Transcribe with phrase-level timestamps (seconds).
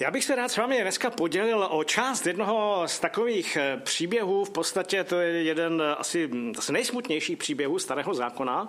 [0.00, 4.44] Já bych se rád s vámi dneska podělil o část jednoho z takových eh, příběhů.
[4.44, 6.30] V podstatě to je jeden eh, asi
[6.60, 8.68] z nejsmutnějších příběhů starého zákona.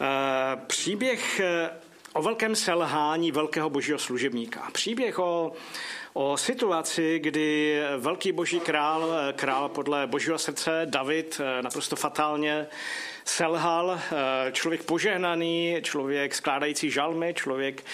[0.00, 0.06] Eh,
[0.66, 1.40] příběh
[2.12, 4.70] o velkém selhání velkého božího služebníka.
[4.72, 5.52] Příběh o,
[6.12, 12.66] o situaci, kdy velký boží král, král podle božího srdce David naprosto fatálně
[13.24, 17.84] selhal, eh, člověk požehnaný, člověk skládající žalmy, člověk,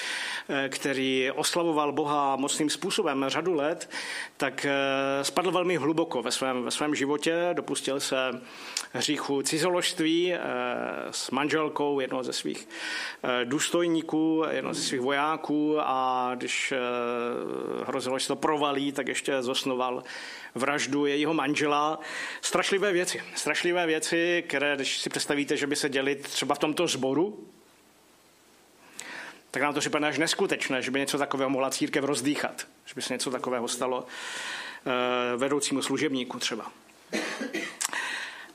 [0.49, 3.91] eh, který oslavoval Boha mocným způsobem řadu let,
[4.37, 8.17] tak eh, spadl velmi hluboko ve svém, ve svém životě, dopustil se
[8.93, 10.35] hříchu cizoložství
[11.11, 12.69] s manželkou jednoho ze svých
[13.45, 16.73] důstojníků, jednoho ze svých vojáků a když
[17.87, 20.03] hrozilo, že to provalí, tak ještě zosnoval
[20.55, 22.01] vraždu jejího manžela.
[22.41, 23.23] Strašlivé věci.
[23.35, 27.47] Strašlivé věci, které, když si představíte, že by se děli třeba v tomto sboru,
[29.51, 33.03] tak nám to připadne až neskutečné, že by něco takového mohla církev rozdýchat, že by
[33.03, 34.07] se něco takového stalo
[34.87, 36.73] eh, vedoucímu služebníku třeba.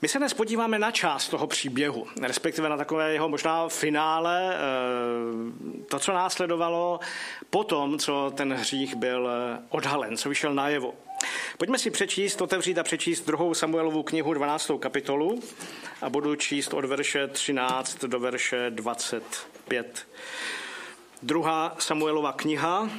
[0.02, 5.84] My se dnes podíváme na část toho příběhu, respektive na takové jeho možná finále, eh,
[5.90, 7.00] to, co následovalo
[7.50, 9.30] po tom, co ten hřích byl
[9.70, 10.94] odhalen, co vyšel najevo.
[11.58, 14.72] Pojďme si přečíst, otevřít a přečíst druhou Samuelovu knihu 12.
[14.80, 15.44] kapitolu
[16.02, 20.08] a budu číst od verše 13 do verše 25.
[21.24, 22.90] Druhá Samuelova kniha,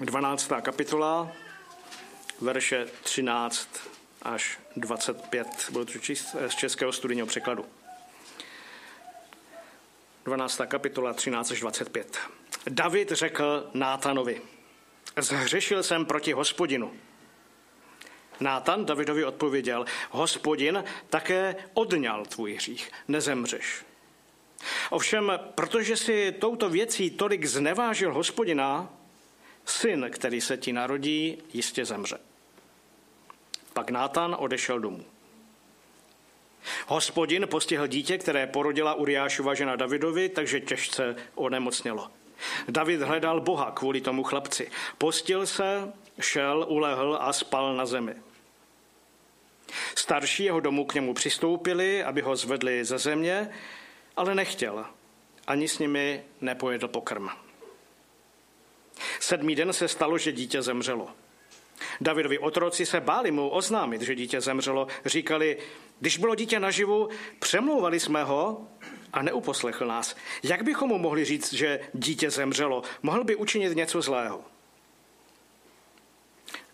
[0.00, 0.52] 12.
[0.62, 1.32] kapitola,
[2.40, 3.68] verše 13
[4.22, 5.48] až 25.
[5.70, 7.66] Budu to číst z českého studijního překladu.
[10.24, 10.60] 12.
[10.68, 12.18] kapitola 13 až 25.
[12.68, 14.40] David řekl Nátanovi,
[15.22, 16.92] zhřešil jsem proti hospodinu.
[18.40, 23.84] Nátan Davidovi odpověděl, hospodin také odňal tvůj hřích, nezemřeš.
[24.90, 28.90] Ovšem, protože si touto věcí tolik znevážil hospodina,
[29.64, 32.18] syn, který se ti narodí, jistě zemře.
[33.72, 35.04] Pak Nátan odešel domů.
[36.86, 42.10] Hospodin postihl dítě, které porodila Uriášova žena Davidovi, takže těžce onemocnělo.
[42.68, 44.70] David hledal Boha kvůli tomu chlapci.
[44.98, 48.14] Postil se, šel, ulehl a spal na zemi.
[49.94, 53.50] Starší jeho domu k němu přistoupili, aby ho zvedli ze země,
[54.16, 54.84] ale nechtěl.
[55.46, 57.28] Ani s nimi nepojedl pokrm.
[59.20, 61.08] Sedmý den se stalo, že dítě zemřelo.
[62.00, 64.86] Davidovi otroci se báli mu oznámit, že dítě zemřelo.
[65.04, 65.58] Říkali,
[66.00, 68.68] když bylo dítě naživu, přemlouvali jsme ho
[69.12, 70.16] a neuposlechl nás.
[70.42, 72.82] Jak bychom mu mohli říct, že dítě zemřelo?
[73.02, 74.44] Mohl by učinit něco zlého.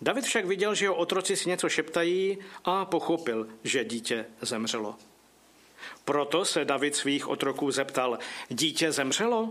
[0.01, 4.97] David však viděl, že jeho otroci si něco šeptají a pochopil, že dítě zemřelo.
[6.05, 8.19] Proto se David svých otroků zeptal,
[8.49, 9.49] dítě zemřelo?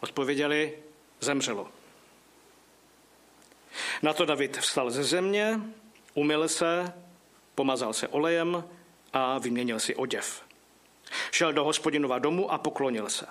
[0.00, 0.78] Odpověděli,
[1.20, 1.68] zemřelo.
[4.02, 5.60] Na to David vstal ze země,
[6.14, 6.92] umyl se,
[7.54, 8.64] pomazal se olejem
[9.12, 10.47] a vyměnil si oděv.
[11.30, 13.26] Šel do hospodinova domu a poklonil se.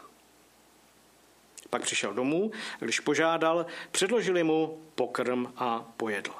[1.70, 6.32] Pak přišel domů když požádal, předložili mu pokrm a pojedl.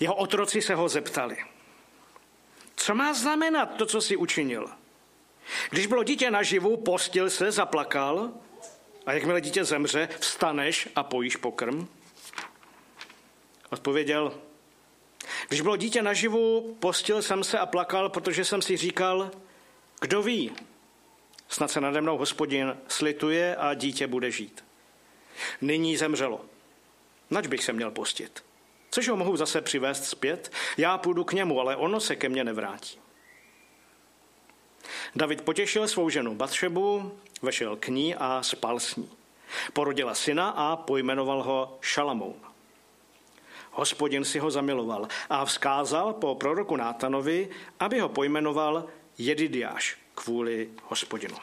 [0.00, 1.36] Jeho otroci se ho zeptali,
[2.76, 4.70] co má znamenat to, co si učinil?
[5.70, 8.30] Když bylo dítě naživu, postil se, zaplakal
[9.06, 11.88] a jakmile dítě zemře, vstaneš a pojíš pokrm?
[13.70, 14.40] Odpověděl,
[15.48, 19.30] když bylo dítě naživu, postil jsem se a plakal, protože jsem si říkal,
[20.00, 20.52] kdo ví,
[21.48, 24.64] snad se nade mnou hospodin slituje a dítě bude žít.
[25.60, 26.40] Nyní zemřelo.
[27.30, 28.44] Nač bych se měl postit?
[28.90, 30.52] Což ho mohu zase přivést zpět?
[30.76, 32.98] Já půjdu k němu, ale ono se ke mně nevrátí.
[35.16, 39.10] David potěšil svou ženu Batšebu, vešel k ní a spal s ní.
[39.72, 42.34] Porodila syna a pojmenoval ho Šalamoun.
[43.70, 47.48] Hospodin si ho zamiloval a vzkázal po proroku Nátanovi,
[47.80, 48.84] aby ho pojmenoval
[49.18, 51.36] Jedidiáš kvůli hospodinu.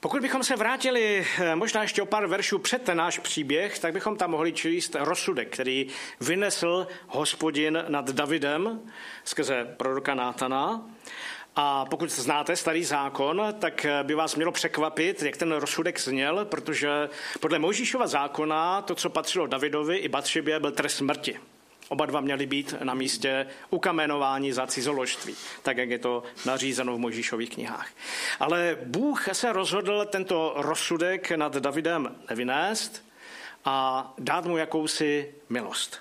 [0.00, 3.92] Pokud bychom se vrátili eh, možná ještě o pár veršů před ten náš příběh, tak
[3.92, 5.86] bychom tam mohli číst rozsudek, který
[6.20, 8.80] vynesl hospodin nad Davidem
[9.24, 10.82] skrze proroka Nátana.
[11.56, 16.44] A pokud znáte starý zákon, tak eh, by vás mělo překvapit, jak ten rozsudek zněl,
[16.44, 17.08] protože
[17.40, 21.38] podle Mojžíšova zákona to, co patřilo Davidovi i Batšibě, byl trest smrti.
[21.92, 26.98] Oba dva měli být na místě ukamenování za cizoložství, tak jak je to nařízeno v
[26.98, 27.90] Mojžíšových knihách.
[28.40, 33.04] Ale Bůh se rozhodl tento rozsudek nad Davidem nevynést
[33.64, 35.98] a dát mu jakousi milost.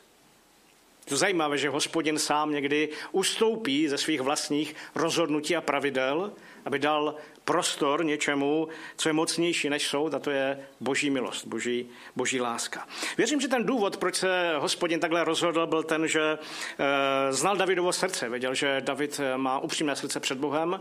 [1.06, 6.31] To zajímavé, že hospodin sám někdy ustoupí ze svých vlastních rozhodnutí a pravidel
[6.65, 7.15] aby dal
[7.50, 8.67] prostor něčemu,
[8.97, 12.88] co je mocnější než soud, a to je boží milost, boží, boží láska.
[13.17, 17.94] Věřím, že ten důvod, proč se hospodin takhle rozhodl, byl ten, že e, znal Davidovo
[17.94, 18.29] srdce.
[18.29, 20.79] Věděl, že David eh, má upřímné srdce před Bohem e,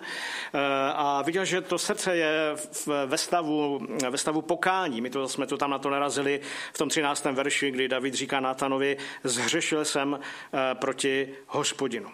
[0.92, 5.00] a viděl, že to srdce je v, ve, stavu, ve stavu pokání.
[5.00, 6.40] My to, jsme to tam na to narazili
[6.72, 7.24] v tom 13.
[7.24, 12.10] verši, kdy David říká Nátanovi, zhřešil jsem e, proti hospodinu.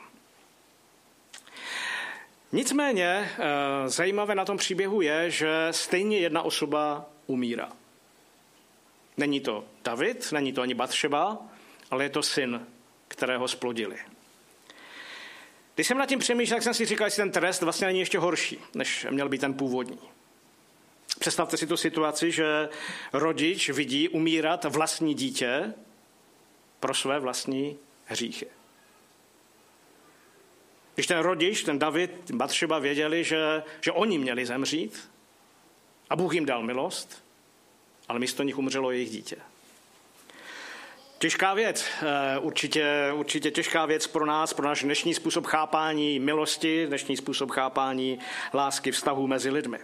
[2.54, 7.72] Nicméně eh, zajímavé na tom příběhu je, že stejně jedna osoba umírá.
[9.16, 11.38] Není to David, není to ani Batšeba,
[11.90, 12.66] ale je to syn,
[13.08, 13.96] kterého splodili.
[15.74, 18.18] Když jsem nad tím přemýšlel, tak jsem si říkal, že ten trest vlastně není ještě
[18.18, 19.98] horší, než měl být ten původní.
[21.18, 22.68] Představte si tu situaci, že
[23.12, 25.74] rodič vidí umírat vlastní dítě
[26.80, 28.46] pro své vlastní hříchy.
[30.94, 35.10] Když ten rodič, ten David, Batšeba věděli, že, že oni měli zemřít
[36.10, 37.24] a Bůh jim dal milost,
[38.08, 39.36] ale místo nich umřelo jejich dítě.
[41.18, 46.86] Těžká věc, eh, určitě, určitě těžká věc pro nás, pro náš dnešní způsob chápání milosti,
[46.86, 48.18] dnešní způsob chápání
[48.54, 49.78] lásky, vztahu mezi lidmi.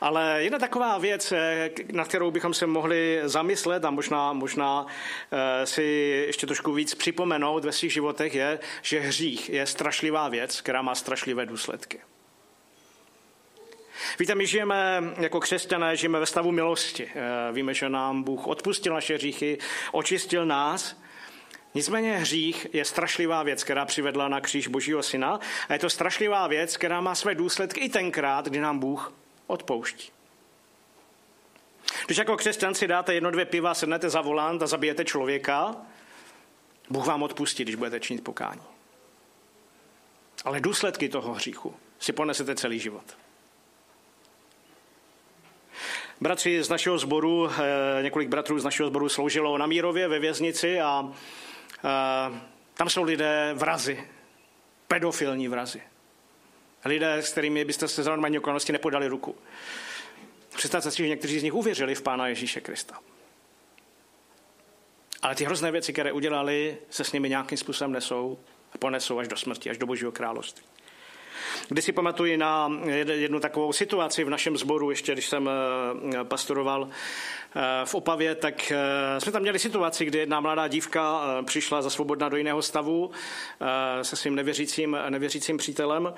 [0.00, 4.86] Ale jedna taková věc, eh, na kterou bychom se mohli zamyslet a možná, možná
[5.32, 5.82] eh, si
[6.26, 10.94] ještě trošku víc připomenout ve svých životech, je, že hřích je strašlivá věc, která má
[10.94, 12.00] strašlivé důsledky.
[14.18, 17.10] Víte, my žijeme jako křesťané, žijeme ve stavu milosti.
[17.14, 19.58] Eh, víme, že nám Bůh odpustil naše hříchy,
[19.92, 20.96] očistil nás,
[21.74, 26.46] Nicméně hřích je strašlivá věc, která přivedla na kříž Božího syna a je to strašlivá
[26.46, 29.12] věc, která má své důsledky i tenkrát, kdy nám Bůh
[29.48, 30.12] odpouští.
[32.06, 35.76] Když jako křesťan si dáte jedno, dvě piva, sednete za volant a zabijete člověka,
[36.90, 38.62] Bůh vám odpustí, když budete činit pokání.
[40.44, 43.04] Ale důsledky toho hříchu si ponesete celý život.
[46.20, 50.80] Bratři z našeho sboru, eh, několik bratrů z našeho sboru sloužilo na Mírově ve věznici
[50.80, 51.12] a, a
[52.34, 52.40] eh,
[52.74, 54.08] tam jsou lidé vrazy,
[54.88, 55.82] pedofilní vrazy.
[56.84, 59.36] Lidé, s kterými byste se za normální okolnosti nepodali ruku.
[60.56, 63.00] Představte si, že někteří z nich uvěřili v Pána Ježíše Krista.
[65.22, 68.38] Ale ty hrozné věci, které udělali, se s nimi nějakým způsobem nesou
[68.72, 70.64] a ponesou až do smrti, až do Božího království.
[71.68, 72.72] Když si pamatuji na
[73.12, 78.72] jednu takovou situaci v našem sboru, ještě když jsem eh, pastoroval eh, v Opavě, tak
[78.72, 83.10] eh, jsme tam měli situaci, kdy jedna mladá dívka přišla za svobodná do jiného stavu
[84.02, 86.14] se svým nevěřícím, nevěřícím přítelem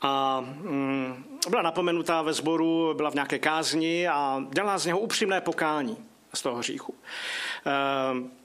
[0.00, 5.40] a mm, byla napomenutá ve sboru, byla v nějaké kázni a dělala z něho upřímné
[5.40, 5.96] pokání
[6.34, 6.94] z toho hříchu.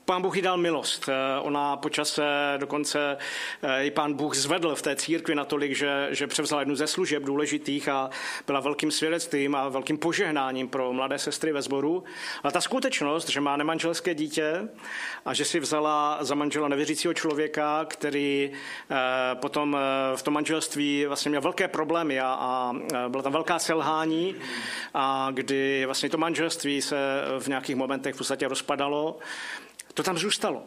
[0.05, 1.09] Pán Bůh jí dal milost.
[1.09, 2.23] Eh, ona počase
[2.57, 3.17] dokonce
[3.63, 7.23] eh, i pán Bůh zvedl v té církvi natolik, že, že převzala jednu ze služeb
[7.23, 8.09] důležitých a
[8.47, 12.03] byla velkým svědectvím a velkým požehnáním pro mladé sestry ve sboru.
[12.43, 14.69] A ta skutečnost, že má nemanželské dítě
[15.25, 18.51] a že si vzala za manžela nevěřícího člověka, který
[18.91, 18.95] eh,
[19.35, 19.77] potom
[20.15, 22.73] v tom manželství vlastně měl velké problémy a, a
[23.07, 24.35] byla tam velká selhání
[24.93, 26.97] a kdy vlastně to manželství se
[27.39, 29.19] v nějakých momentech v podstatě rozpadalo,
[29.93, 30.63] to tam zůstalo.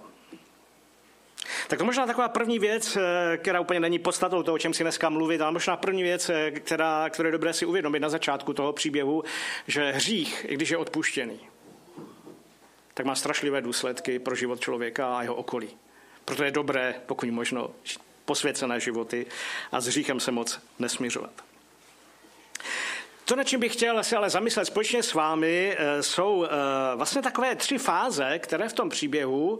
[1.69, 4.85] Tak to možná taková první věc, eh, která úplně není podstatou toho, o čem si
[4.85, 8.53] dneska mluvit, ale možná první věc, eh, která, kterou je dobré si uvědomit na začátku
[8.53, 9.25] toho příběhu,
[9.67, 11.41] že hřích, i když je odpuštěný,
[12.95, 15.69] tak má strašlivé důsledky pro život člověka a jeho okolí.
[16.25, 17.71] Proto je dobré, pokud možno,
[18.25, 19.27] posvěcené životy
[19.73, 21.33] a s hříchem se moc nesmířovat.
[23.29, 26.49] To, na čím bych chtěl se ale zamyslet společně s vámi, eh, jsou eh,
[26.97, 29.59] vlastně takové tři fáze, které v tom příběhu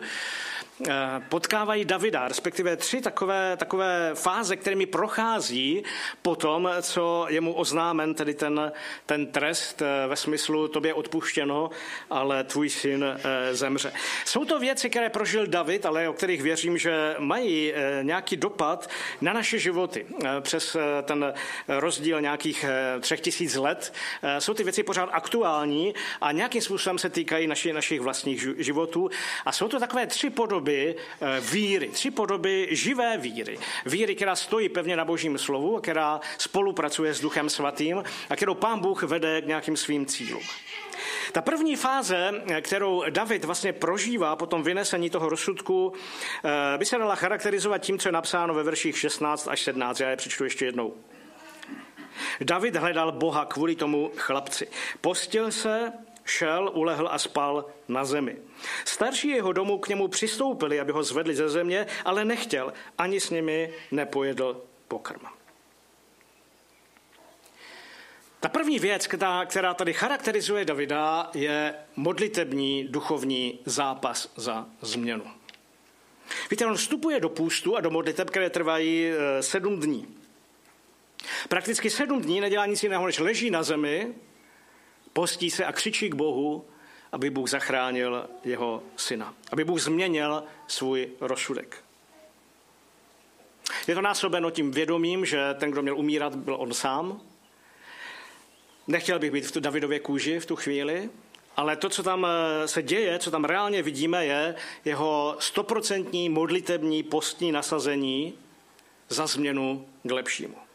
[1.29, 5.85] potkávají Davida, respektive tři takové, takové fáze, kterými prochází
[6.23, 8.73] po tom, co je mu oznámen tedy ten,
[9.07, 11.71] ten trest eh, ve smyslu tobě odpuštěno,
[12.11, 13.93] ale tvůj syn eh, zemře.
[14.25, 18.91] Jsou to věci, které prožil David, ale o kterých věřím, že mají nějaký dopad
[19.21, 20.07] na naše životy.
[20.41, 21.35] Přes ten
[21.69, 22.65] rozdíl nějakých
[23.01, 23.93] třech tisíc let
[24.39, 29.11] jsou ty věci pořád aktuální a nějakým způsobem se týkají naši, našich vlastních životů.
[29.45, 33.59] A jsou to takové tři podoby, podoby eh, víry, tři podoby živé víry.
[33.87, 38.81] Víry, která stojí pevně na božím slovu, která spolupracuje s Duchem Svatým a kterou pán
[38.81, 40.43] Bůh vede k nějakým svým cílům.
[41.33, 45.93] Ta první fáze, eh, kterou David vlastně prožívá po tom vynesení toho rozsudku,
[46.45, 50.01] eh, by se dala charakterizovat tím, co je napsáno ve verších 16 až 17.
[50.01, 50.95] Já je přečtu ještě jednou.
[52.41, 54.69] David hledal Boha kvůli tomu chlapci.
[55.01, 55.93] Postil se
[56.27, 58.37] šel, ulehl a spal na zemi.
[58.85, 63.31] Starší jeho domu k němu přistoupili, aby ho zvedli ze země, ale nechtěl, ani s
[63.31, 65.21] nimi nepojedl pokrm.
[68.41, 75.25] Ta první věc, která, která tady charakterizuje Davida, je modlitební duchovní zápas za změnu.
[76.51, 80.17] Víte, on vstupuje do půstu a do modliteb, které trvají eh, sedm dní.
[81.49, 84.15] Prakticky sedm dní nedělá nic jiného, než leží na zemi,
[85.17, 86.65] postí se a křičí k Bohu,
[87.13, 89.35] aby Bůh zachránil jeho syna.
[89.51, 91.85] Aby Bůh změnil svůj rozsudek.
[93.87, 97.21] Je to násobeno tím vědomím, že ten, kdo měl umírat, byl on sám.
[98.87, 101.11] Nechtěl bych být v tu Davidově kůži v tu chvíli,
[101.57, 104.55] ale to, co tam eh, se děje, co tam reálně vidíme, je
[104.85, 108.35] jeho stoprocentní modlitební postní nasazení
[109.09, 110.66] za změnu k lepšímu.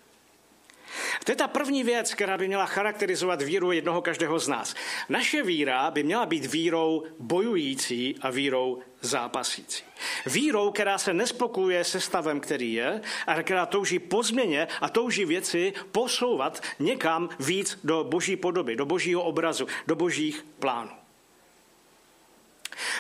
[1.24, 4.76] To je ta první věc, která by měla charakterizovat víru jednoho každého z nás.
[5.10, 9.84] Naše víra by měla být vírou bojující a vírou zápasící.
[10.26, 15.26] Vírou, která se nespokuje se stavem, který je, a která touží po změně a touží
[15.26, 21.01] věci posouvat někam víc do boží podoby, do božího obrazu, do božích plánů.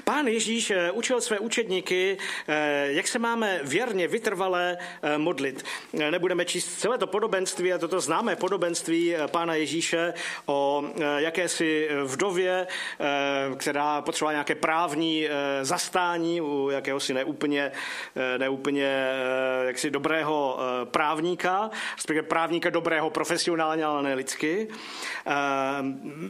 [0.03, 5.65] Pán Ježíš eh, učil své učedníky, eh, jak se máme věrně, vytrvalé eh, modlit.
[5.93, 10.13] Nebudeme číst celé to podobenství, a toto známé podobenství Pána Ježíše
[10.45, 10.83] o
[11.17, 12.67] jakési vdově,
[13.57, 15.27] která potřebovala nějaké právní
[15.61, 17.71] zastání u jakéhosi neúplně,
[18.38, 19.13] neúplně
[19.67, 24.67] jaksi dobrého právníka, respektive právníka dobrého profesionálně, ale ne lidsky.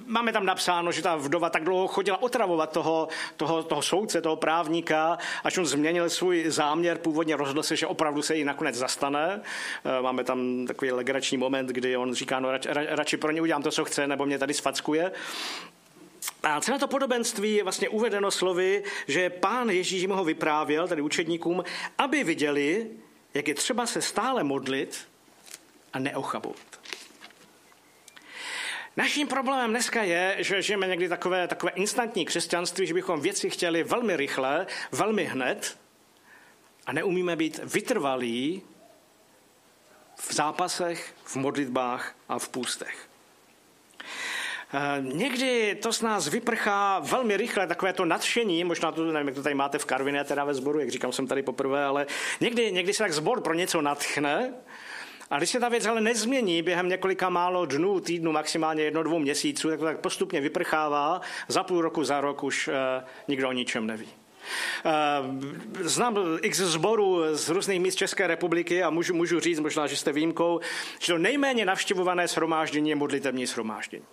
[0.06, 3.08] Máme tam napsáno, že ta vdova tak dlouho chodila otravovat toho,
[3.42, 8.22] toho, toho soudce, toho právníka, až on změnil svůj záměr, původně rozhodl se, že opravdu
[8.22, 9.42] se jí nakonec zastane.
[9.42, 13.64] Eh, máme tam takový legrační moment, kdy on říká, no rač, radši pro ně udělám
[13.64, 15.12] to, co chce, nebo mě tady sfackuje.
[16.44, 21.02] A celé to podobenství je vlastně uvedeno slovy, že pán Ježíš jim ho vyprávěl, tady
[21.02, 21.64] učedníkům,
[21.98, 22.88] aby viděli,
[23.34, 25.08] jak je třeba se stále modlit
[25.94, 26.71] a neochabovat.
[28.98, 33.84] Naším problémem dneska je, že žijeme někdy takové, takové instantní křesťanství, že bychom věci chtěli
[33.84, 35.78] velmi rychle, velmi hned
[36.86, 38.62] a neumíme být vytrvalí
[40.16, 43.10] v zápasech, v modlitbách a v půstech.
[44.74, 49.36] Eh, někdy to z nás vyprchá velmi rychle, takové to nadšení, možná to, nevím, jak
[49.36, 52.08] to tady máte v Karvině, teda ve sboru, jak říkám, jsem tady poprvé, ale
[52.42, 54.54] někdy, někdy se tak zbor pro něco natchne
[55.32, 59.20] a když se ta věc ale nezmění během několika málo dnů, týdnů, maximálně jedno, dvou
[59.20, 62.74] měsíců, tak to tak postupně vyprchává, za půl roku, za rok už uh,
[63.28, 64.08] nikdo o ničem neví.
[64.08, 64.92] Uh,
[65.80, 70.12] znám x zborů z různých míst České republiky a můžu, můžu říct, možná, že jste
[70.12, 70.60] výjimkou,
[71.00, 74.06] že to nejméně navštěvované shromáždění je modlitevní shromáždění.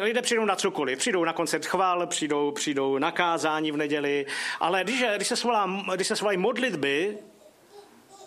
[0.00, 4.26] Lidé přijdou na cokoliv, přijdou na koncert chvál, přijdou, přijdou na kázání v neděli,
[4.60, 7.18] ale když, když, se, svolá, když se svolají modlitby,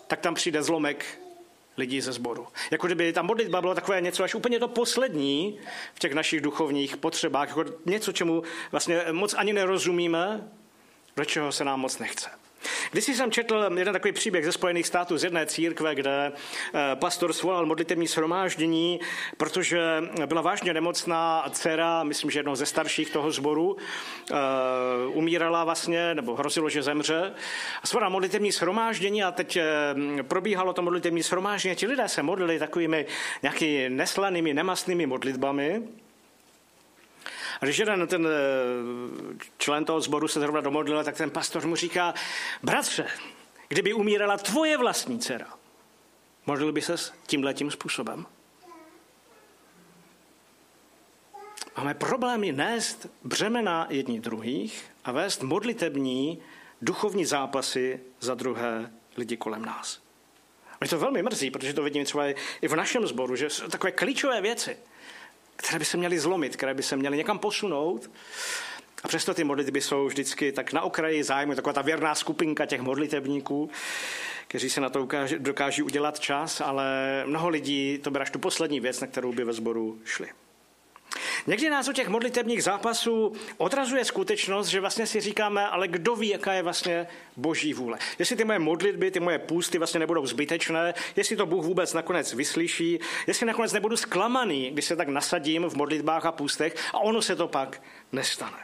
[0.06, 1.20] tak tam přijde zlomek
[1.76, 2.46] lidí ze sboru.
[2.70, 5.58] Jako kdyby ta modlitba byla takové něco až úplně to poslední
[5.94, 10.50] v těch našich duchovních potřebách, jako něco, čemu vlastně moc ani nerozumíme,
[11.16, 12.30] do čeho se nám moc nechce.
[12.90, 17.32] Když jsem četl jeden takový příběh ze Spojených států z jedné církve, kde eh, pastor
[17.32, 19.00] svolal modlitevní shromáždění,
[19.36, 19.80] protože
[20.26, 23.76] byla vážně nemocná dcera, myslím, že jednoho ze starších toho sboru,
[24.30, 24.34] eh,
[25.12, 27.32] umírala vlastně, nebo hrozilo, že zemře.
[27.82, 29.62] A svolal modlitevní shromáždění a teď eh,
[30.22, 31.76] probíhalo to modlitevní shromáždění.
[31.76, 33.06] Ti lidé se modlili takovými
[33.42, 35.82] nějakými neslanými, nemastnými modlitbami.
[37.60, 38.30] A když jeden ten eh,
[39.58, 42.14] člen toho sboru se zrovna domodlil, tak ten pastor mu říká,
[42.62, 43.06] bratře,
[43.68, 45.54] kdyby umírala tvoje vlastní dcera,
[46.46, 48.26] modlil by ses tímhletím způsobem?
[51.76, 56.42] Máme problémy nést břemena jedních druhých a vést modlitební
[56.82, 60.00] duchovní zápasy za druhé lidi kolem nás.
[60.80, 62.26] Mě to velmi mrzí, protože to vidím třeba
[62.60, 64.76] i v našem sboru, že jsou takové klíčové věci
[65.56, 68.10] které by se měly zlomit, které by se měly někam posunout.
[69.02, 72.80] A přesto ty modlitby jsou vždycky tak na okraji zájmu, taková ta věrná skupinka těch
[72.80, 73.70] modlitebníků,
[74.48, 75.08] kteří se na to
[75.38, 79.52] dokáží udělat čas, ale mnoho lidí to bere tu poslední věc, na kterou by ve
[79.52, 80.28] sboru šli.
[81.46, 86.28] Někdy nás u těch modlitebních zápasů odrazuje skutečnost, že vlastně si říkáme, ale kdo ví,
[86.28, 87.98] jaká je vlastně boží vůle.
[88.18, 92.32] Jestli ty moje modlitby, ty moje půsty vlastně nebudou zbytečné, jestli to Bůh vůbec nakonec
[92.32, 97.22] vyslyší, jestli nakonec nebudu zklamaný, když se tak nasadím v modlitbách a půstech a ono
[97.22, 98.58] se to pak nestane.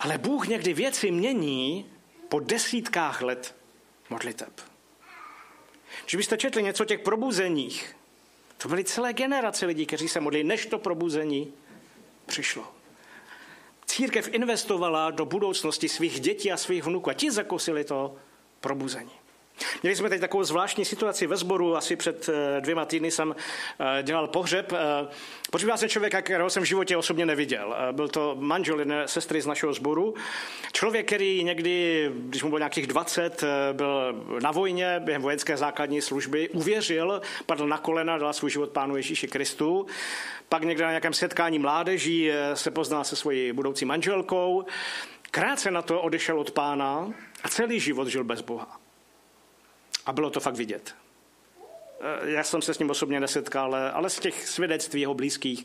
[0.00, 1.90] Ale Bůh někdy věci mění
[2.28, 3.56] po desítkách let
[4.10, 4.60] modliteb.
[6.02, 7.96] Když byste četli něco o těch probuzeních,
[8.64, 11.52] to byly celé generace lidí, kteří se modlili, než to probuzení
[12.26, 12.64] přišlo.
[13.86, 18.16] Církev investovala do budoucnosti svých dětí a svých vnuků a ti zakosili to
[18.60, 19.10] probuzení.
[19.82, 23.34] Měli jsme teď takovou zvláštní situaci ve sboru, asi před eh, dvěma týdny jsem
[23.80, 24.72] eh, dělal pohřeb.
[24.72, 25.06] Eh,
[25.50, 27.76] Pohřebíval jsem člověka, kterého jsem v životě osobně neviděl.
[27.92, 30.14] Byl to manžel jedné sestry z našeho sboru.
[30.72, 36.48] Člověk, který někdy, když mu bylo nějakých 20, byl na vojně během vojenské základní služby,
[36.48, 39.86] uvěřil, padl na kolena, dal svůj život pánu Ježíši Kristu.
[40.48, 44.64] Pak někde na nějakém setkání mládeží se poznal se svojí budoucí manželkou.
[45.30, 48.83] Krátce na to odešel od pána a celý život žil bez Boha.
[50.06, 50.94] A bylo to fakt vidět.
[52.00, 55.64] Eh, já jsem se s ním osobně nesetkal, ale z těch svědectví jeho blízkých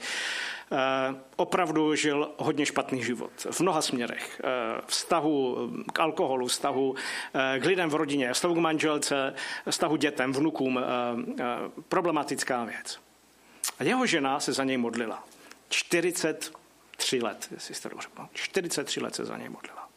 [0.72, 3.32] eh, opravdu žil hodně špatný život.
[3.52, 4.42] V mnoha směrech.
[4.44, 5.58] Eh, vztahu
[5.94, 6.96] k alkoholu, vztahu
[7.60, 9.34] k lidem v rodině, vztahu k manželce,
[9.70, 10.80] vztahu dětem, vnukům.
[11.90, 13.00] Problematická věc.
[13.80, 15.24] A jeho žena se za něj modlila.
[15.70, 19.89] 43 let, jestli jste dobře 43 let se za něj modlila.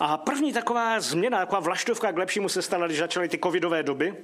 [0.00, 4.14] A první taková změna, taková vlaštovka k lepšímu se stala, když začaly ty covidové doby.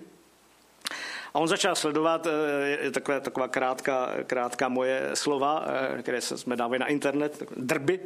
[1.35, 5.65] A on začal sledovat eh, takové, taková krátká, krátká moje slova,
[5.99, 8.01] eh, které jsme dávali na internet, drby,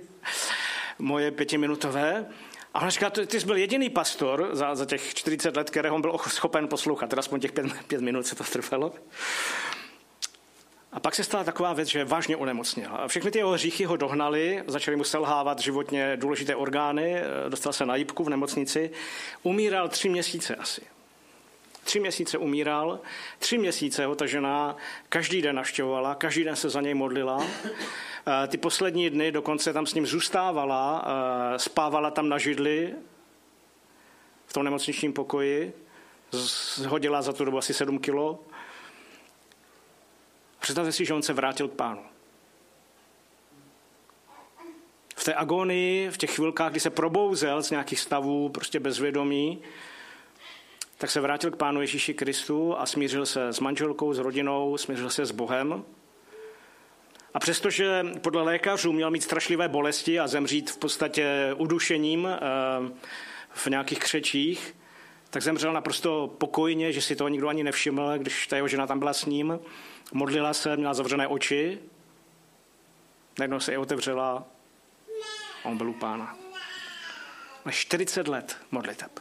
[0.99, 2.27] moje pětiminutové.
[2.75, 6.03] A on říká, ty jsi byl jediný pastor za, za těch 40 let, kterého on
[6.03, 8.93] byl schopen poslouchat, teda aspoň těch pět, pět minut se to trvalo.
[10.93, 12.91] A pak se stala taková věc, že vážně onemocněl.
[13.07, 17.97] Všechny ty jeho hříchy ho dohnali, začaly mu selhávat životně důležité orgány, dostal se na
[17.97, 18.91] jípku v nemocnici,
[19.43, 20.83] umíral tři měsíce asi.
[21.85, 23.01] Tři měsíce umíral,
[23.39, 24.77] tři měsíce ho ta žena
[25.09, 27.47] každý den naštěvovala, každý den se za něj modlila.
[28.49, 31.05] Ty poslední dny dokonce tam s ním zůstávala,
[31.57, 32.95] spávala tam na židli
[34.47, 35.73] v tom nemocničním pokoji,
[36.31, 38.39] zhodila za tu dobu asi sedm kilo
[40.59, 42.03] Představte si, že on se vrátil k pánu.
[45.17, 49.63] V té agonii, v těch chvilkách, kdy se probouzel z nějakých stavů, prostě bezvědomí,
[50.99, 55.11] tak se vrátil k pánu Ježíši Kristu a smířil se s manželkou, s rodinou, smířil
[55.11, 55.85] se s Bohem.
[57.35, 62.39] A přestože podle lékařů měl mít strašlivé bolesti a zemřít v podstatě udušením eh,
[63.51, 64.75] v nějakých křečích,
[65.31, 68.99] tak zemřel naprosto pokojně, že si toho nikdo ani nevšiml, když ta jeho žena tam
[68.99, 69.61] byla s ním.
[70.13, 71.79] Modlila se, měla zavřené oči,
[73.39, 74.45] najednou se je otevřela
[75.65, 76.37] a on byl u pána.
[77.65, 79.21] Na 40 let modliteb.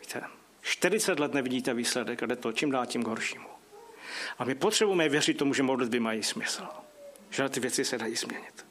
[0.00, 0.22] Víte,
[0.62, 3.48] 40 let nevidíte výsledek a jde to čím dál tím k horšímu.
[4.38, 6.66] A my potřebujeme věřit tomu, že modlitby mají smysl.
[7.30, 8.67] Že ty věci se dají změnit.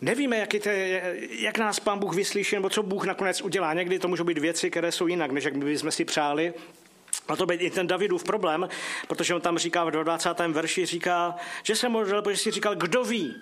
[0.00, 3.74] Nevíme, jak, je, jak nás pán Bůh vyslyší, nebo co Bůh nakonec udělá.
[3.74, 6.54] Někdy to můžou být věci, které jsou jinak, než jak my bychom si přáli.
[7.28, 8.68] A to být i ten Davidův problém,
[9.08, 10.38] protože on tam říká v 20.
[10.48, 13.36] verši, říká, že se modlil, protože si říkal, kdo ví.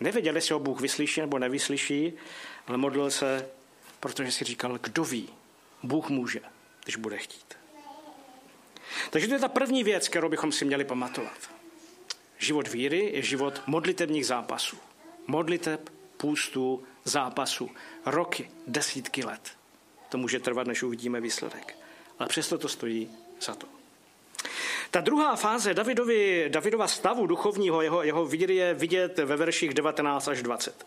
[0.00, 2.12] Nevěděl, jestli ho Bůh vyslyší nebo nevyslyší,
[2.66, 3.48] ale modlil se,
[4.00, 5.28] protože si říkal, kdo ví.
[5.82, 6.40] Bůh může,
[6.84, 7.54] když bude chtít.
[9.10, 11.53] Takže to je ta první věc, kterou bychom si měli pamatovat.
[12.38, 14.76] Život víry je život modlitebních zápasů.
[15.26, 17.70] Modliteb, půstů, zápasů.
[18.06, 19.50] Roky, desítky let.
[20.08, 21.76] To může trvat, než uvidíme výsledek.
[22.18, 23.66] Ale přesto to stojí za to.
[24.90, 30.28] Ta druhá fáze Davidovi, Davidova stavu duchovního, jeho, jeho víry je vidět ve verších 19
[30.28, 30.86] až 20.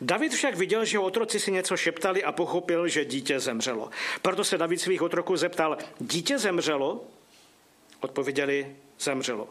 [0.00, 3.90] David však viděl, že otroci si něco šeptali a pochopil, že dítě zemřelo.
[4.22, 7.04] Proto se David svých otroků zeptal, dítě zemřelo?
[8.00, 9.48] Odpověděli, zemřelo.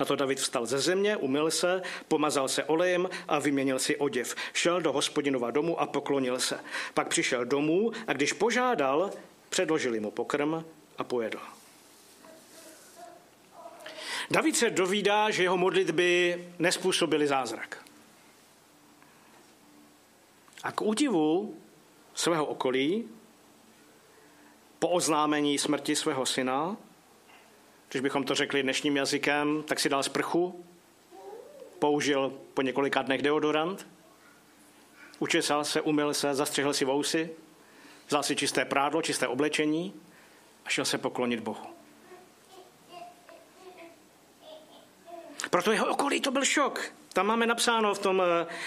[0.00, 4.34] Na to David vstal ze země, umyl se, pomazal se olejem a vyměnil si oděv.
[4.52, 6.60] Šel do hospodinova domu a poklonil se.
[6.94, 9.10] Pak přišel domů a když požádal,
[9.48, 10.64] předložili mu pokrm
[10.98, 11.40] a pojedl.
[14.30, 17.84] David se dovídá, že jeho modlitby nespůsobily zázrak.
[20.62, 21.56] A k údivu
[22.14, 23.08] svého okolí,
[24.78, 26.76] po oznámení smrti svého syna,
[27.90, 30.64] když bychom to řekli dnešním jazykem, tak si dal sprchu,
[31.78, 33.86] použil po několika dnech deodorant,
[35.18, 37.30] učesal se, umyl se, zastřihl si vousy,
[38.08, 39.94] vzal si čisté prádlo, čisté oblečení
[40.64, 41.66] a šel se poklonit Bohu.
[45.50, 46.92] Proto jeho okolí to byl šok.
[47.12, 48.22] Tam máme napsáno v tom,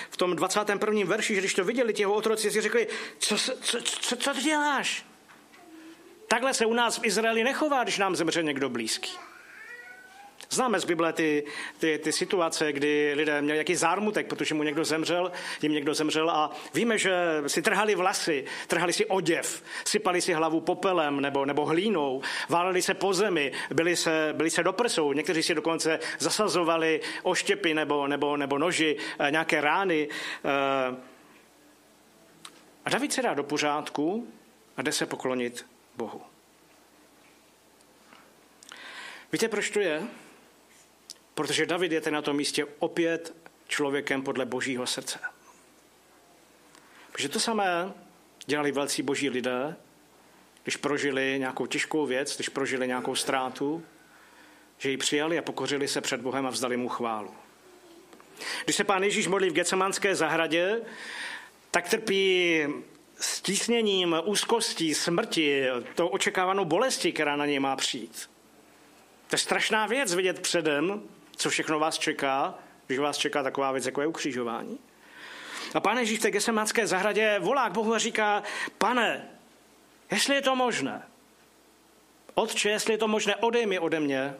[0.09, 1.05] v tom 21.
[1.05, 2.87] verši, že když to viděli ti jeho otroci, si řekli,
[3.19, 5.10] co, co, co, co ty děláš?
[6.31, 9.11] Takhle se u nás v Izraeli nechová, když nám zemře někdo blízký.
[10.49, 11.45] Známe z Bible ty,
[11.79, 16.29] ty, ty situace, kdy lidé měli jaký zármutek, protože mu někdo zemřel, jim někdo zemřel
[16.29, 17.13] a víme, že
[17.47, 22.93] si trhali vlasy, trhali si oděv, sypali si hlavu popelem nebo, nebo hlínou, váleli se
[22.93, 28.37] po zemi, byli se, byli se do prsou, někteří si dokonce zasazovali oštěpy nebo, nebo,
[28.37, 30.09] nebo noži, eh, nějaké rány.
[30.45, 30.95] Eh,
[32.85, 34.27] A David se dá do pořádku
[34.77, 36.21] a jde se poklonit Bohu.
[39.31, 40.03] Víte, proč to je?
[41.33, 43.35] Protože David je na tom místě opět
[43.67, 45.19] člověkem podle božího srdce.
[47.11, 47.93] Protože to samé
[48.45, 49.75] dělali velcí boží lidé,
[50.63, 53.85] když prožili nějakou těžkou věc, když prožili nějakou ztrátu,
[54.77, 57.35] že ji přijali a pokořili se před Bohem a vzdali mu chválu.
[58.63, 60.81] Když se pán Ježíš modlí v Getsemanské zahradě,
[61.71, 62.63] tak trpí
[63.21, 68.29] stísněním, úzkostí, smrti, to očekávanou bolesti, která na něj má přijít.
[69.27, 71.01] To je strašná věc vidět předem,
[71.35, 72.55] co všechno vás čeká,
[72.87, 74.79] když vás čeká taková věc, jako je ukřižování.
[75.73, 78.43] A pán Ježíš v té gesemanské zahradě volá k Bohu a říká,
[78.77, 79.29] pane,
[80.11, 81.03] jestli je to možné,
[82.33, 84.35] Otče, jestli je to možné, odej mi ode mě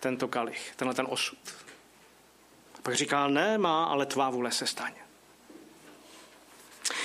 [0.00, 1.38] tento kalich, tenhle ten osud.
[2.78, 5.09] A pak říká, ne, má, ale tvá vůle se stane.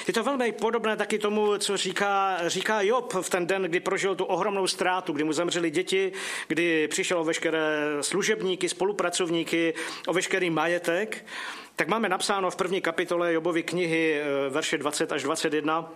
[0.08, 4.16] Je to velmi podobné taky tomu, co říká, říká Job v ten den, kdy prožil
[4.16, 6.12] tu ohromnou ztrátu, kdy mu zemřeli děti,
[6.48, 9.74] kdy přišel o veškeré služebníky, spolupracovníky,
[10.08, 11.26] o veškerý majetek.
[11.76, 15.92] Tak máme napsáno v první kapitole Jobovy knihy, eh, verše 20 až 21,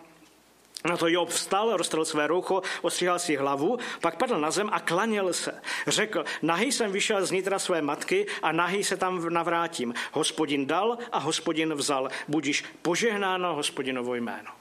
[0.86, 4.80] na to Job vstal, roztrhl své roucho, ostříhal si hlavu, pak padl na zem a
[4.80, 5.62] klaněl se.
[5.88, 9.94] Řekl, nahý jsem vyšel z nitra své matky a nahý se tam navrátím.
[10.12, 12.10] Hospodin dal a hospodin vzal.
[12.28, 14.52] Budíš požehnáno hospodinovo jméno.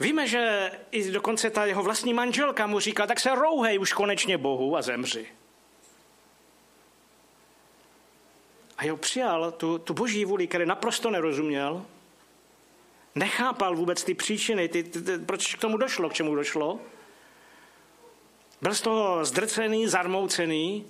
[0.00, 4.38] Víme, že i dokonce ta jeho vlastní manželka mu říká, tak se rouhej už konečně
[4.38, 5.26] Bohu a zemři.
[8.76, 11.86] A jo, přijal tu, tu boží vůli, který naprosto nerozuměl,
[13.14, 16.80] nechápal vůbec ty příčiny, ty, ty, ty, proč k tomu došlo, k čemu došlo.
[18.62, 20.86] Byl z toho zdrcený, zarmoucený,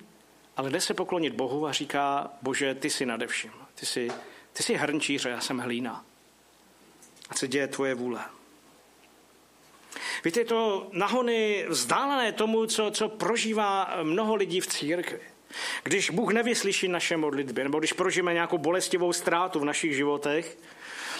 [0.57, 3.53] ale jde se poklonit Bohu a říká, bože, ty jsi nadevším.
[3.75, 4.09] Ty jsi,
[4.53, 6.05] ty jsi hrnčíř já jsem hlína.
[7.31, 8.21] A se děje tvoje vůle.
[10.25, 15.21] Víte, je to nahony vzdálené tomu, co, co prožívá mnoho lidí v církvi.
[15.83, 20.59] Když Bůh nevyslyší naše modlitby, nebo když prožijeme nějakou bolestivou ztrátu v našich životech,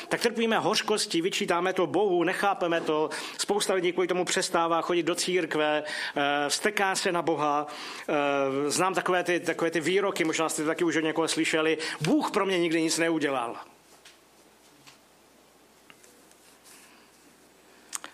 [0.09, 3.11] tak trpíme hořkosti, vyčítáme to Bohu, nechápeme to.
[3.39, 5.83] Spousta lidí kvůli tomu přestává chodit do církve,
[6.17, 7.67] eh, vsteká se na Boha.
[8.09, 11.79] Eh, znám takové ty, takové ty výroky, možná jste taky už od někoho slyšeli.
[12.01, 13.57] Bůh pro mě nikdy nic neudělal.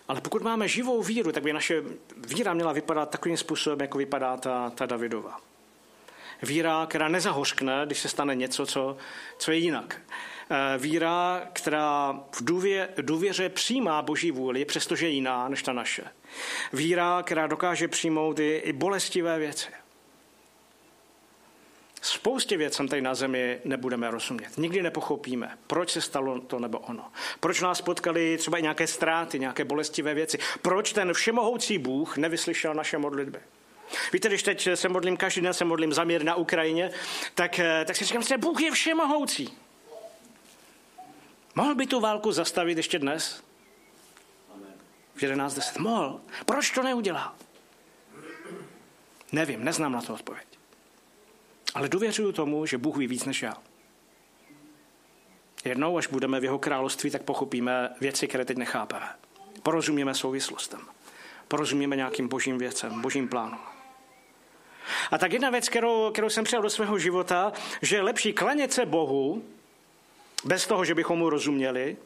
[0.07, 1.83] Ale pokud máme živou víru, tak by naše
[2.27, 5.39] víra měla vypadat takovým způsobem, jako vypadá ta, ta Davidova.
[6.41, 8.97] Víra, která nezahořkne, když se stane něco, co,
[9.37, 10.01] co je jinak.
[10.49, 16.03] Eh, víra, která v důvě, důvěře přijímá boží vůli, přestože je jiná než ta naše.
[16.73, 19.67] Víra, která dokáže přijmout i, i bolestivé věci.
[22.01, 24.57] Spoustě věcem tady na zemi nebudeme rozumět.
[24.57, 27.11] Nikdy nepochopíme, proč se stalo to nebo ono.
[27.39, 30.37] Proč nás potkali třeba i nějaké ztráty, nějaké bolestivé věci.
[30.61, 33.39] Proč ten všemohoucí Bůh nevyslyšel naše modlitby.
[34.13, 36.91] Víte, když teď se modlím, každý den se modlím za mír na Ukrajině,
[37.35, 39.57] tak, eh, tak si říkám, že Bůh je všemohoucí.
[41.55, 43.43] Mohl by tu válku zastavit ještě dnes?
[45.15, 45.81] V 11.10.
[45.81, 46.21] Mohl.
[46.45, 47.35] Proč to neudělá?
[49.31, 50.47] Nevím, neznám na to odpověď.
[51.73, 53.57] Ale důvěřuju tomu, že Bůh ví víc než já.
[55.65, 59.09] Jednou, až budeme v jeho království, tak pochopíme věci, které teď nechápeme.
[59.63, 60.79] Porozumíme souvislostem.
[61.47, 63.59] Porozumíme nějakým božím věcem, božím plánům.
[65.11, 68.73] A tak jedna věc, kterou, kterou jsem přijal do svého života, že je lepší klanět
[68.73, 69.43] se Bohu,
[70.43, 71.97] bez toho, že bychom mu rozuměli,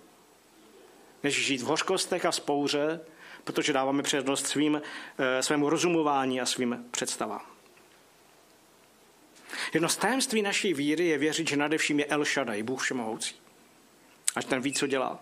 [1.23, 2.99] než žít v hořkostech a spouře,
[3.43, 4.81] protože dáváme přednost svým,
[5.17, 7.41] eh, svému rozumování a svým představám.
[9.73, 13.35] Jedno z tajemství naší víry je věřit, že nadevším je El Shaddai, Bůh všemohoucí.
[14.35, 15.19] Až ten ví, co dělá.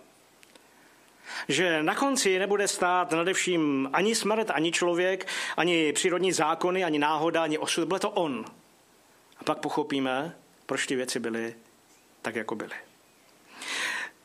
[1.48, 7.44] Že na konci nebude stát nadevším ani smrt, ani člověk, ani přírodní zákony, ani náhoda,
[7.44, 7.88] ani osud.
[7.88, 8.46] Bude to on.
[9.38, 11.56] A pak pochopíme, proč ty věci byly
[12.22, 12.76] tak, jako byly.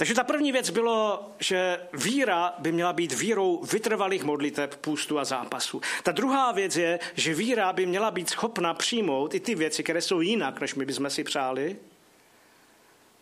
[0.02, 5.24] Takže ta první věc bylo, že víra by měla být vírou vytrvalých modliteb, půstu a
[5.24, 5.80] zápasu.
[6.02, 10.00] Ta druhá věc je, že víra by měla být schopna přijmout i ty věci, které
[10.00, 11.76] jsou jinak, než my bychom si přáli.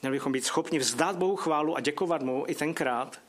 [0.02, 3.20] Měli bychom být schopni vzdát Bohu chválu a děkovat mu i tenkrát,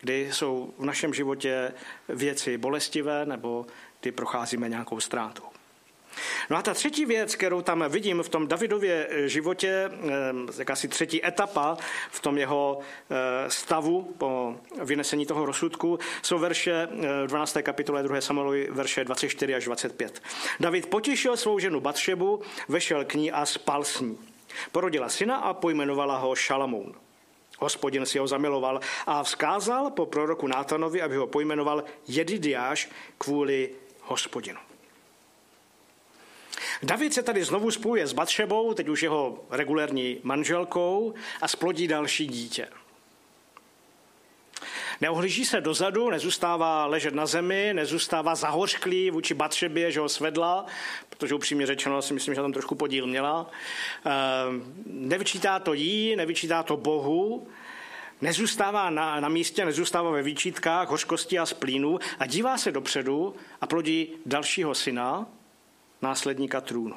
[0.00, 1.72] kdy jsou v našem životě
[2.08, 3.66] věci bolestivé nebo
[4.00, 5.57] kdy procházíme nějakou ztrátou.
[6.50, 10.08] No a ta třetí věc, kterou tam vidím v tom Davidově eh, životě, eh,
[10.58, 11.76] jakási třetí etapa
[12.10, 12.78] v tom jeho
[13.10, 16.88] eh, stavu po vynesení toho rozsudku, jsou verše
[17.26, 17.56] 12.
[17.62, 18.20] kapitole 2.
[18.20, 20.22] Samuelovi, verše 24 až 25.
[20.60, 24.18] David potěšil svou ženu Batšebu, vešel k ní a spal s ní.
[24.72, 26.94] Porodila syna a pojmenovala ho Šalamoun.
[27.58, 33.70] Hospodin si ho zamiloval a vzkázal po proroku Nátanovi, aby ho pojmenoval Jedidiáš kvůli
[34.02, 34.67] hospodinu.
[36.82, 42.26] David se tady znovu spojuje s Batšebou, teď už jeho regulérní manželkou, a splodí další
[42.26, 42.68] dítě.
[45.00, 50.66] Neohlíží se dozadu, nezůstává ležet na zemi, nezůstává zahořklý vůči Batšebě, že ho svedla,
[51.08, 53.50] protože upřímně řečeno si myslím, že tam trošku podíl měla.
[54.04, 57.48] Ehm, nevyčítá to jí, nevyčítá to Bohu,
[58.20, 63.66] nezůstává na, na místě, nezůstává ve výčítkách, hořkosti a splínu a dívá se dopředu a
[63.66, 65.26] plodí dalšího syna,
[66.02, 66.96] následníka trůnu.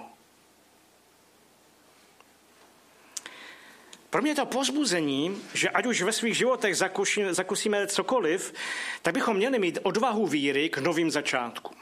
[4.09, 6.77] Pro mě to pozbuzení, že ať už ve svých životech
[7.31, 8.53] zakusíme cokoliv,
[9.01, 11.77] tak bychom měli mít odvahu víry k novým začátkům.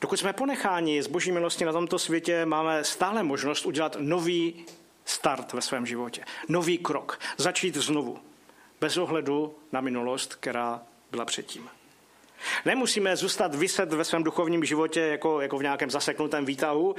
[0.00, 4.66] Dokud jsme ponecháni z boží milosti na tomto světě, máme stále možnost udělat nový
[5.04, 6.24] start ve svém životě.
[6.48, 7.20] Nový krok.
[7.36, 8.18] Začít znovu.
[8.80, 11.70] Bez ohledu na minulost, která byla předtím.
[12.64, 16.94] Nemusíme zůstat vyset ve svém duchovním životě jako, jako v nějakém zaseknutém výtahu.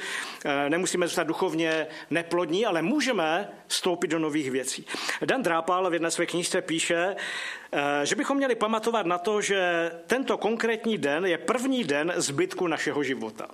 [0.45, 4.85] Eh, nemusíme zůstat duchovně neplodní, ale můžeme vstoupit do nových věcí.
[5.25, 7.15] Dan Drápal v jedné své knižce píše,
[7.71, 12.67] eh, že bychom měli pamatovat na to, že tento konkrétní den je první den zbytku
[12.67, 13.47] našeho života.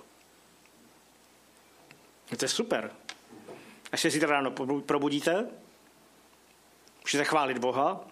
[2.36, 2.90] To je super.
[3.92, 4.50] Až se zítra ráno
[4.86, 5.46] probudíte,
[7.02, 8.04] můžete chválit Boha.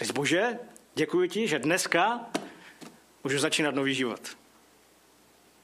[0.00, 0.58] Říct, Bože,
[0.94, 2.26] děkuji ti, že dneska
[3.24, 4.36] můžu začínat nový život.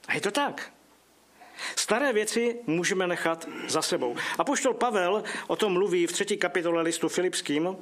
[0.09, 0.73] A je to tak.
[1.77, 4.17] Staré věci můžeme nechat za sebou.
[4.39, 7.77] A poštol Pavel o tom mluví v třetí kapitole listu Filipským,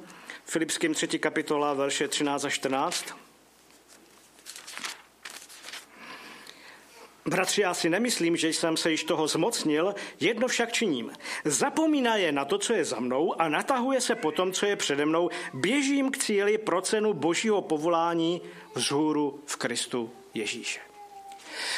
[0.45, 3.05] Filipským třetí kapitola, verše 13 a 14.
[7.29, 11.11] Bratři, já si nemyslím, že jsem se již toho zmocnil, jedno však činím.
[11.45, 14.75] Zapomíná je na to, co je za mnou a natahuje se po tom, co je
[14.75, 15.29] přede mnou.
[15.53, 18.41] Běžím k cíli pro cenu božího povolání
[18.75, 20.79] vzhůru v Kristu Ježíše.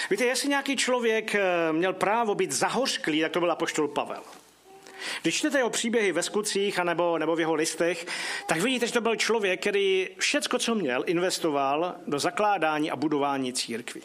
[0.09, 4.23] Víte, jestli nějaký člověk eh, měl právo být zahořklý, tak to byl apoštol Pavel.
[5.21, 8.05] Když čtete jeho příběhy ve skutcích anebo, nebo v jeho listech,
[8.47, 13.53] tak vidíte, že to byl člověk, který všecko, co měl, investoval do zakládání a budování
[13.53, 14.01] církví.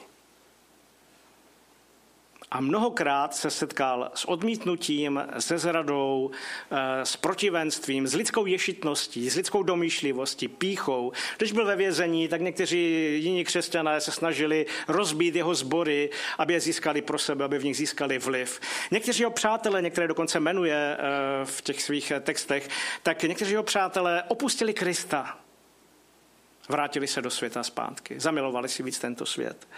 [2.51, 6.31] A mnohokrát se setkal s odmítnutím, se zradou,
[6.71, 11.13] eh, s protivenstvím, s lidskou ješitností, s lidskou domýšlivostí, píchou.
[11.39, 12.79] Když byl ve vězení, tak někteří
[13.25, 17.77] jiní křesťané se snažili rozbít jeho sbory, aby je získali pro sebe, aby v nich
[17.77, 18.61] získali vliv.
[18.91, 22.69] Někteří jeho přátelé, některé dokonce jmenuje eh, v těch svých textech,
[23.03, 25.39] tak někteří jeho přátelé opustili Krista.
[26.69, 28.21] Vrátili se do světa zpátky.
[28.21, 29.69] Zamilovali si víc tento svět.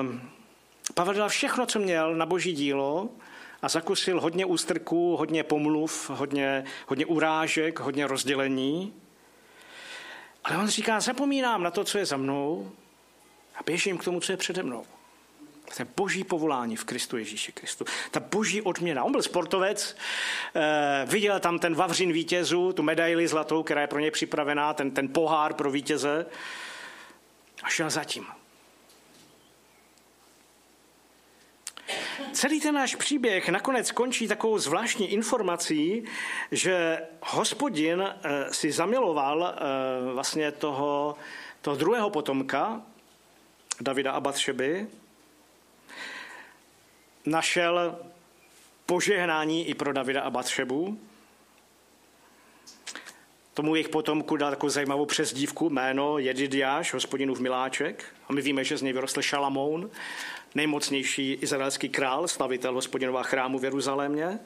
[0.00, 0.31] Um,
[0.94, 3.08] Pavel dal všechno, co měl na boží dílo
[3.62, 8.94] a zakusil hodně ústrků, hodně pomluv, hodně, hodně urážek, hodně rozdělení.
[10.44, 12.72] Ale on říká, zapomínám na to, co je za mnou
[13.54, 14.84] a běžím k tomu, co je přede mnou.
[15.76, 17.84] To je boží povolání v Kristu Ježíši Kristu.
[18.10, 19.04] Ta boží odměna.
[19.04, 19.96] On byl sportovec,
[20.54, 24.90] eh, viděl tam ten vavřín vítězů, tu medaili zlatou, která je pro ně připravená, ten,
[24.90, 26.26] ten pohár pro vítěze
[27.62, 28.26] a šel zatím.
[32.42, 36.04] Celý ten náš příběh nakonec končí takovou zvláštní informací,
[36.52, 41.16] že hospodin eh, si zamiloval eh, vlastně toho,
[41.60, 42.82] toho druhého potomka,
[43.80, 44.86] Davida a Batšeby,
[47.26, 47.98] našel
[48.86, 50.98] požehnání i pro Davida a Batšebu.
[53.54, 58.04] Tomu jejich potomku dal takovou zajímavou přezdívku, jméno Jedidiáš, hospodinův miláček.
[58.28, 59.90] A my víme, že z něj vyrostl Šalamoun,
[60.54, 64.38] nejmocnější izraelský král, slavitel hospodinova chrámu v Jeruzalémě.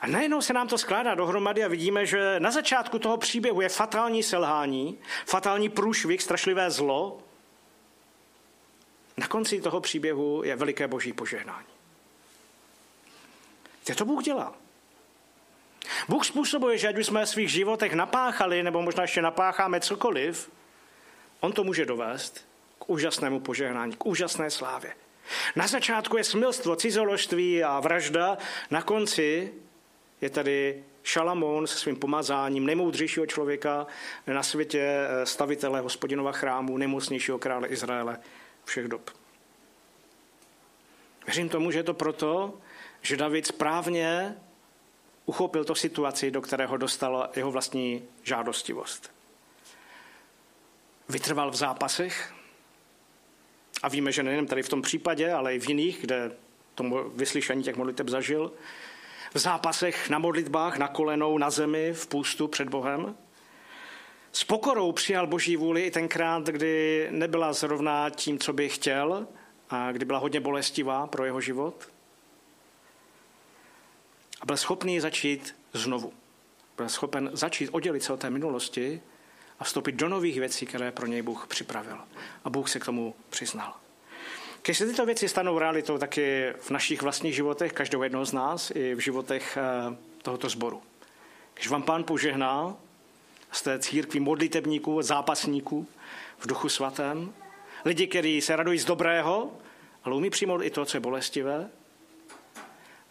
[0.00, 3.68] A najednou se nám to skládá dohromady a vidíme, že na začátku toho příběhu je
[3.68, 7.18] fatální selhání, fatální průšvih, strašlivé zlo.
[9.16, 11.66] Na konci toho příběhu je veliké boží požehnání.
[13.84, 14.54] Co to Bůh dělá?
[16.08, 20.50] Bůh způsobuje, že ať už jsme v svých životech napáchali, nebo možná ještě napácháme cokoliv,
[21.40, 22.51] on to může dovést
[22.92, 24.92] úžasnému požehnání, k úžasné slávě.
[25.56, 28.38] Na začátku je smilstvo, cizoložství a vražda,
[28.70, 29.52] na konci
[30.20, 33.86] je tady Šalamón se svým pomazáním nejmoudřejšího člověka
[34.26, 38.18] na světě, eh, stavitele hospodinova chrámu, nejmocnějšího krále Izraele
[38.64, 39.10] všech dob.
[41.26, 42.54] Věřím tomu, že je to proto,
[43.02, 44.36] že David správně
[45.26, 49.12] uchopil to situaci, do kterého dostala jeho vlastní žádostivost.
[51.08, 52.34] Vytrval v zápasech,
[53.82, 56.32] a víme, že nejen tady v tom případě, ale i v jiných, kde
[56.74, 58.52] to vyslyšení těch modliteb zažil.
[59.34, 63.16] v zápasech, na modlitbách, na kolenou, na zemi, v půstu před Bohem.
[64.32, 69.26] S pokorou přijal Boží vůli i tenkrát, kdy nebyla zrovna tím, co by chtěl,
[69.70, 71.88] a kdy byla hodně bolestivá pro jeho život.
[74.40, 76.12] A byl schopný začít znovu.
[76.76, 79.02] Byl schopen začít oddělit se od té minulosti
[79.62, 81.98] a vstoupit do nových věcí, které pro něj Bůh připravil.
[82.44, 83.74] A Bůh se k tomu přiznal.
[84.62, 88.72] Když se tyto věci stanou realitou taky v našich vlastních životech, každého jednoho z nás,
[88.74, 90.82] i v životech eh, tohoto sboru.
[91.54, 92.76] Když vám pán požehná,
[93.64, 95.86] té církví modlitebníků, zápasníků
[96.38, 97.32] v duchu svatém,
[97.84, 99.50] lidi, kteří se radují z dobrého,
[100.04, 101.70] ale umí přijmout i to, co je bolestivé,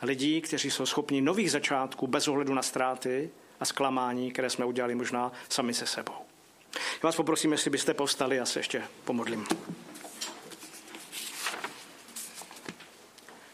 [0.02, 4.96] lidí, kteří jsou schopni nových začátků bez ohledu na ztráty a zklamání, které jsme udělali
[4.96, 6.31] možná sami se sebou.
[6.76, 9.46] Já vás poprosím, jestli byste povstali a se ještě pomodlím.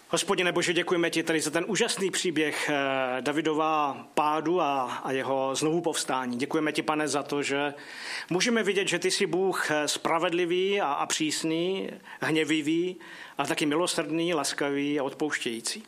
[0.09, 5.55] Hospodine Bože, děkujeme ti tady za ten úžasný příběh eh, Davidova pádu a, a jeho
[5.55, 6.37] znovu povstání.
[6.37, 7.73] Děkujeme ti, pane, za to, že
[8.29, 12.95] můžeme vidět, že ty jsi Bůh eh, spravedlivý a, a přísný, hněvivý,
[13.37, 15.83] ale taky milosrdný, laskavý a odpouštějící.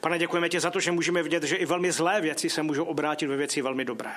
[0.00, 2.84] Pane, děkujeme ti za to, že můžeme vidět, že i velmi zlé věci se můžou
[2.84, 4.12] obrátit ve věci velmi dobré.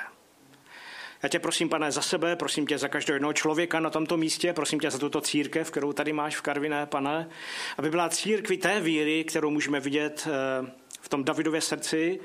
[1.24, 4.54] Já tě prosím, pane, za sebe, prosím tě za každého jednoho člověka na tomto místě,
[4.54, 7.30] prosím tě za tuto církev, kterou tady máš v Karviné, pane,
[7.78, 12.20] aby byla církví té víry, kterou můžeme vidět eh, v tom Davidově srdci,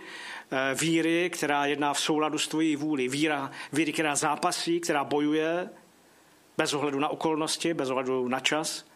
[0.50, 5.68] eh, víry, která jedná v souladu s tvojí vůli, víra, víry, která zápasí, která bojuje,
[6.56, 8.86] bez ohledu na okolnosti, bez ohledu na čas,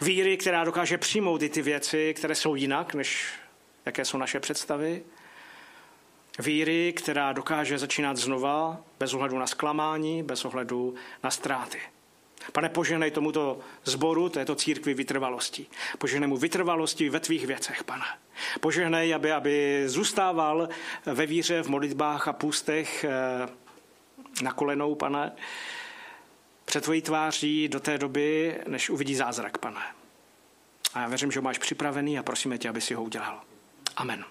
[0.00, 3.26] víry, která dokáže přijmout i ty věci, které jsou jinak, než
[3.86, 5.02] jaké jsou naše představy,
[6.38, 11.80] Víry, která dokáže začínat znova, bez ohledu na zklamání, bez ohledu na ztráty.
[12.52, 15.66] Pane, poženej tomuto zboru, této církvi vytrvalosti.
[15.98, 18.04] Poženej mu vytrvalosti ve tvých věcech, pane.
[18.60, 20.68] Poženej, aby, aby zůstával
[21.06, 23.48] ve víře, v modlitbách a půstech eh,
[24.42, 25.32] na kolenou, pane,
[26.64, 29.80] před tvojí tváří do té doby, než uvidí zázrak, pane.
[30.94, 33.40] A já věřím, že ho máš připravený a prosíme tě, aby si ho udělal.
[33.96, 34.24] Amen.